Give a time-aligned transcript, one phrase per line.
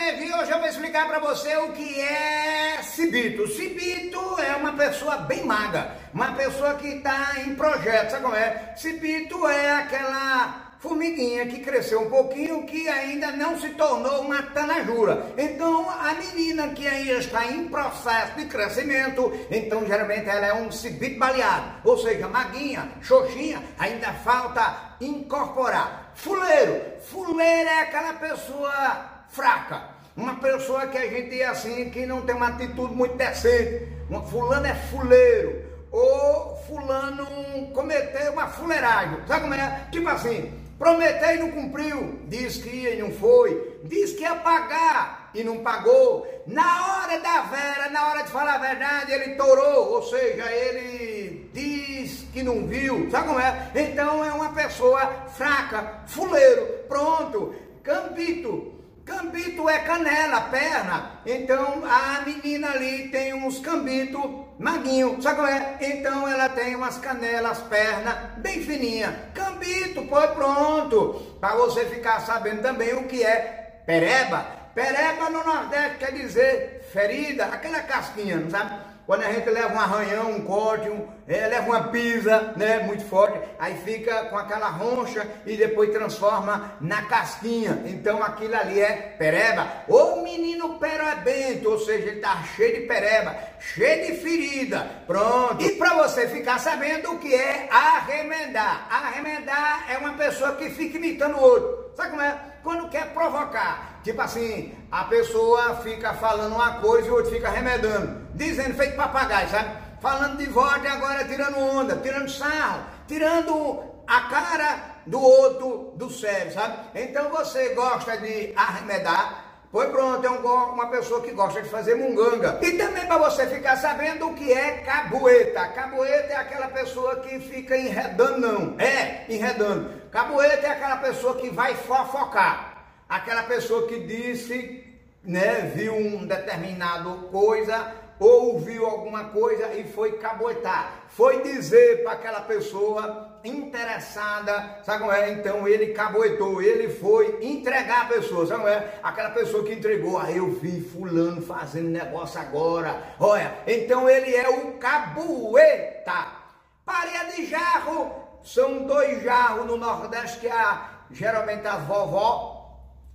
[0.00, 3.46] Energia, hoje eu vou explicar para você o que é Cibito.
[3.48, 8.72] Cibito é uma pessoa bem magra, uma pessoa que está em projeto, sabe como é?
[8.78, 15.34] Cibito é aquela formiguinha que cresceu um pouquinho, que ainda não se tornou uma tanajura.
[15.36, 20.72] Então, a menina que ainda está em processo de crescimento, então geralmente ela é um
[20.72, 26.12] cibito baleado, ou seja, maguinha, xoxinha, ainda falta incorporar.
[26.14, 30.00] Fuleiro, fuleiro é aquela pessoa fraca.
[30.16, 33.88] Uma pessoa que a gente diz assim, que não tem uma atitude muito decente.
[34.08, 35.64] Uma, fulano é fuleiro.
[35.90, 37.26] Ou fulano
[37.72, 39.18] cometeu uma fuleiragem.
[39.26, 39.86] Sabe como é?
[39.90, 42.20] Tipo assim, prometeu e não cumpriu.
[42.26, 43.78] Diz que ia e não foi.
[43.84, 46.26] Diz que ia pagar e não pagou.
[46.46, 49.94] Na hora da vera, na hora de falar a verdade, ele torou.
[49.94, 53.08] Ou seja, ele diz que não viu.
[53.10, 53.70] Sabe como é?
[53.74, 56.66] Então é uma pessoa fraca, fuleiro.
[56.88, 57.54] Pronto.
[57.82, 58.79] Cambito
[59.10, 61.10] Cambito é canela, perna.
[61.26, 64.22] Então a menina ali tem uns cambitos
[64.56, 65.78] maguinho, sabe qual é?
[65.80, 69.30] Então ela tem umas canelas, perna bem fininha.
[69.34, 71.36] Cambito, pô, pronto.
[71.40, 74.46] Para você ficar sabendo também o que é pereba.
[74.76, 78.78] Pereba no Nordeste quer dizer ferida, aquela casquinha, não sabe?
[79.06, 83.04] Quando a gente leva um arranhão, um corte, um, é, leva uma pisa, né, muito
[83.04, 87.82] forte, aí fica com aquela roncha e depois transforma na casquinha.
[87.86, 89.66] Então aquilo ali é pereba.
[89.88, 94.90] Ou menino perebento, ou seja, ele tá cheio de pereba, cheio de ferida.
[95.06, 95.64] Pronto.
[95.64, 98.88] E para você ficar sabendo o que é arremendar.
[98.90, 101.92] Arremendar é uma pessoa que fica imitando o outro.
[101.96, 102.38] Sabe como é?
[102.64, 104.00] Quando quer provocar.
[104.02, 108.96] Tipo assim, a pessoa fica falando uma coisa e o outro fica remedando, dizendo feito
[108.96, 109.89] papagaio, sabe?
[110.00, 116.10] Falando de voto e agora tirando onda, tirando sarro, tirando a cara do outro do
[116.10, 116.76] sério, sabe?
[116.94, 121.94] Então você gosta de arremedar, Pois pronto, é um, uma pessoa que gosta de fazer
[121.94, 122.58] munganga.
[122.60, 125.68] E também para você ficar sabendo o que é cabueta.
[125.68, 128.80] Cabueta é aquela pessoa que fica enredando, não.
[128.80, 129.88] É, enredando.
[130.10, 132.84] Cabueta é aquela pessoa que vai fofocar.
[133.08, 134.84] Aquela pessoa que disse,
[135.22, 140.92] né, viu um determinado coisa, ouviu alguma coisa e foi caboetar.
[141.08, 145.30] Foi dizer para aquela pessoa interessada, sabe como é?
[145.30, 149.00] Então ele caboetou, ele foi entregar a pessoa, sabe como é?
[149.02, 154.48] Aquela pessoa que entregou, ah, eu vi fulano fazendo negócio agora, olha, então ele é
[154.48, 156.38] o cabueta.
[156.84, 162.49] Parede de jarro, são dois jarros no Nordeste que a, geralmente as vovó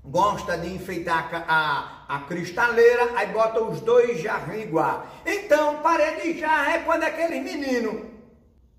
[0.08, 5.06] gosta de enfeitar a, a cristaleira, aí bota os dois jarros igual.
[5.26, 8.06] Então, parede de jarro é quando aquele menino,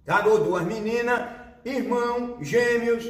[0.05, 0.25] tá?
[0.27, 1.29] ou duas meninas,
[1.65, 3.05] irmão, gêmeos,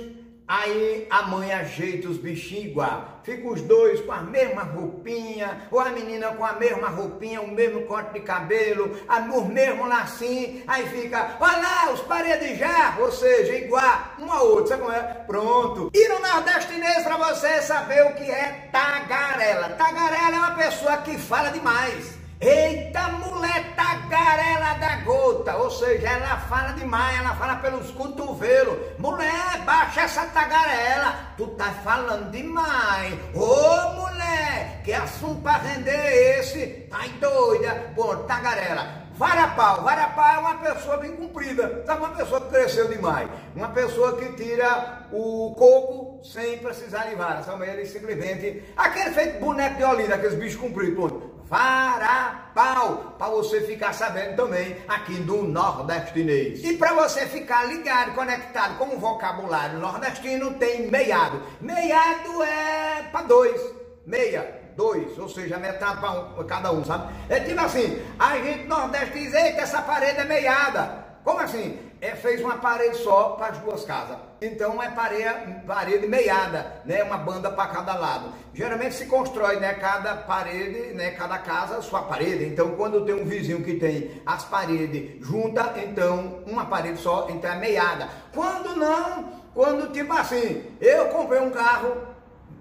[0.49, 3.21] Aí a mãe ajeita os bichinhos igual.
[3.25, 7.51] Fica os dois com a mesma roupinha, ou a menina com a mesma roupinha, o
[7.51, 10.63] mesmo corte de cabelo, a, o mesmo lacinho.
[10.69, 14.95] Aí fica, olha lá, os paredes já, ou seja, igual um ao outro, sabe como
[14.95, 15.03] é?
[15.27, 15.91] Pronto.
[15.93, 19.71] E no nordestinês para você saber o que é tagarela.
[19.71, 22.17] Tagarela é uma pessoa que fala demais.
[22.39, 28.77] Eita, mulher tagarela da gota, ou seja, ela fala demais, ela fala pelos cotovelos.
[28.99, 33.15] Mulher, baixa essa tagarela, tu tá falando demais.
[33.35, 36.67] Ô mulher, que assunto pra render esse?
[36.91, 37.93] Tá doida?
[37.95, 39.07] Pô, tagarela.
[39.17, 39.83] Varapau.
[39.83, 41.83] Varapau é uma pessoa bem comprida.
[41.87, 43.31] Sabe uma pessoa que cresceu demais.
[43.55, 47.43] Uma pessoa que tira o coco sem precisar de vara.
[47.43, 47.69] Sabe?
[47.69, 48.63] Ele simplesmente.
[48.77, 50.95] Aquele feito boneco de olinda, aqueles bichos compridos.
[50.95, 51.37] Pronto.
[51.49, 53.15] Varapau.
[53.19, 56.63] Para você ficar sabendo também aqui do nordestinês.
[56.65, 61.41] E para você ficar ligado, conectado com o vocabulário nordestino, tem meiado.
[61.61, 63.61] Meiado é para dois.
[64.05, 67.13] Meia dois, ou seja, metade para um, cada um, sabe?
[67.31, 71.06] É tipo assim, a gente nordeste diz, eita, essa parede é meiada.
[71.27, 71.77] Como assim?
[72.01, 74.17] É, fez uma parede só para as duas casas.
[74.41, 77.03] Então é parede, parede meiada, né?
[77.03, 78.33] Uma banda para cada lado.
[78.55, 79.75] Geralmente se constrói, né?
[79.75, 81.11] Cada parede, né?
[81.11, 82.45] Cada casa sua parede.
[82.45, 87.51] Então quando tem um vizinho que tem as paredes juntas, então uma parede só, então
[87.51, 88.09] é meiada.
[88.33, 92.07] Quando não, quando tipo assim, eu comprei um carro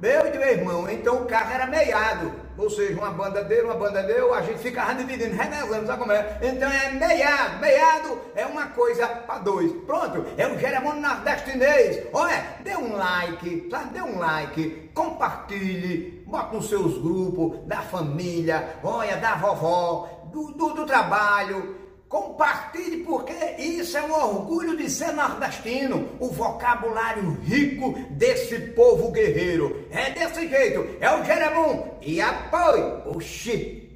[0.01, 3.75] meu e meu irmão, então o carro era meiado, ou seja, uma banda dele, uma
[3.75, 6.37] banda dele, a gente ficava dividindo, revezando, sabe como é?
[6.41, 9.71] Então é meiado, meiado é uma coisa para dois.
[9.85, 12.07] Pronto, é o Jeremono nordestinês.
[12.13, 13.93] Olha, dê um like, sabe?
[13.93, 20.73] Dê um like, compartilhe, bota nos seus grupos, da família, olha, da vovó, do, do,
[20.73, 21.84] do trabalho
[22.15, 29.85] Compartilhe, porque isso é um orgulho de ser nordestino, o vocabulário rico desse povo guerreiro.
[29.91, 31.83] É desse jeito, é o Jeremum.
[32.01, 33.94] E apoie o Chico.